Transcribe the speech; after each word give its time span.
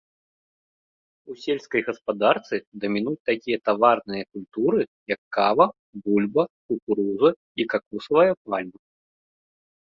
У 1.31 1.35
сельскай 1.43 1.81
гаспадарцы 1.89 2.55
дамінуюць 2.85 3.21
такія 3.31 3.57
таварныя 3.69 4.23
культуры, 4.31 4.81
як 5.15 5.21
кава, 5.39 5.65
бульба, 6.09 6.43
кукуруза 6.73 7.29
і 7.59 7.63
какосавая 7.77 8.29
пальма. 8.45 8.79